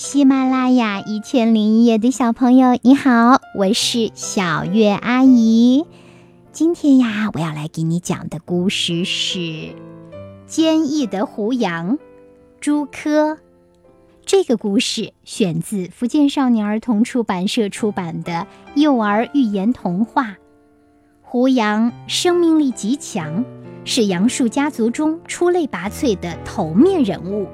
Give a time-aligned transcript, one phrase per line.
[0.00, 5.86] 喜马拉雅一千零一夜的小朋友，你好，我是小月阿姨。
[6.52, 9.38] 今天呀，我要来给你讲的故事是
[10.46, 11.96] 《坚毅的胡杨》。
[12.60, 13.38] 朱科，
[14.24, 18.46] 这个故事选自福建少年儿童出版社出版的
[18.76, 20.36] 幼儿寓言童话。
[21.22, 23.44] 胡杨生命力极强，
[23.84, 27.48] 是杨树家族中出类拔萃的头面人物。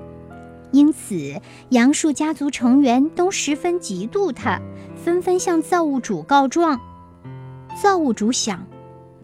[0.74, 4.60] 因此，杨树家族成员都十分嫉妒他，
[4.96, 6.80] 纷纷向造物主告状。
[7.80, 8.66] 造物主想，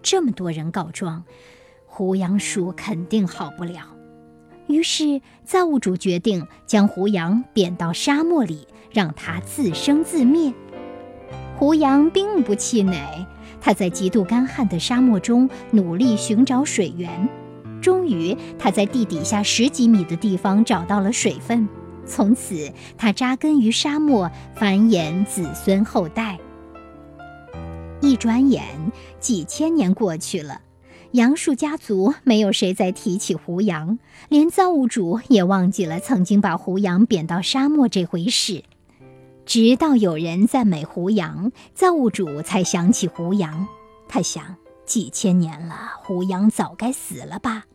[0.01, 1.25] 这么多人告状，
[1.87, 3.81] 胡杨树肯定好不了。
[4.69, 10.55] 于是，造物主决定将胡杨贬到沙漠里，让他自生自灭。
[11.59, 13.27] 胡杨并不气馁，
[13.61, 17.29] 他在极度干旱的沙漠中努力寻找水源。
[17.81, 21.69] 终于，他在地底下十几米的地方找到了水分。
[22.07, 26.39] 从此，他扎根于沙漠，繁衍子孙后代。
[28.01, 28.65] 一转眼，
[29.21, 30.63] 几千年过去了，
[31.13, 38.65] 杨树家族没有谁再提起胡杨，连造物主也忘记了曾经把胡杨贬到沙漠这回事。
[39.47, 43.67] 直到有人赞美胡杨，造物主才想起胡杨。
[44.09, 44.57] 他想。
[44.91, 47.67] 几千年了，胡杨早该死了吧？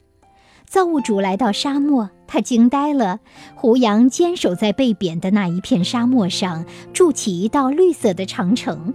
[0.65, 3.21] 造物主来到沙漠，他惊呆了。
[3.55, 8.93] 胡杨坚守在被贬的那一片沙漠上，筑起一道绿色的长城。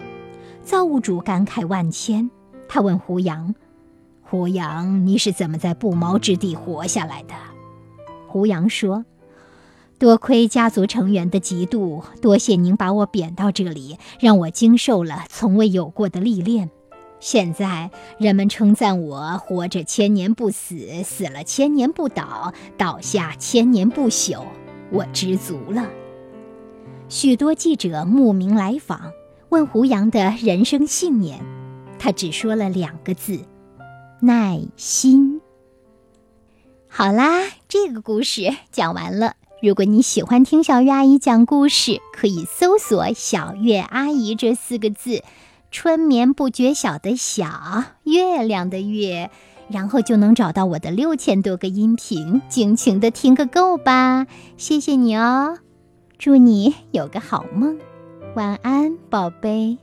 [0.63, 2.31] 造物主感慨万千，
[2.69, 3.55] 他问胡杨
[4.21, 7.35] ：“胡杨，你是怎么在不毛之地活下来的？”
[8.29, 9.07] 胡杨说
[9.99, 16.69] ：“多亏家族成员的嫉妒，多谢您把我贬到这里，让我经受了从未有过的历练。”
[17.21, 24.43] 现在人们称赞我活着千年不死，死了千年不倒，倒下千年不朽，
[24.91, 25.87] 我知足了。
[27.11, 29.13] 许多记者慕名来访，
[29.51, 31.41] 问胡杨的人生信念，
[31.99, 33.41] 他只说了两个字：
[34.21, 35.41] 耐心。
[36.89, 39.35] 好啦，这个故事讲完了。
[39.63, 45.23] 如果你喜欢听小月阿姨讲故事，可以搜索“小月阿姨”这四个字。
[45.71, 47.47] 春眠不觉晓的晓，
[48.03, 49.31] 月亮的月，
[49.69, 54.27] 然后就能找到我的六千多个音频，尽情的听个够吧！
[54.57, 55.59] 谢谢你哦，
[56.19, 57.79] 祝你有个好梦，
[58.35, 59.79] 晚安，宝贝。